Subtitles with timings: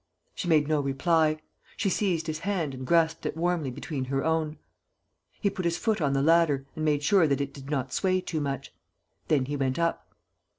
[0.33, 1.37] She made no reply.
[1.77, 4.57] She seized his hand and grasped it warmly between her own.
[5.33, 8.19] He put his foot on the ladder and made sure that it did not sway
[8.19, 8.73] too much.
[9.27, 10.11] Then he went up.